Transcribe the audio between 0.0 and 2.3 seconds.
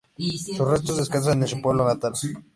Sus restos descansan en su pueblo natal.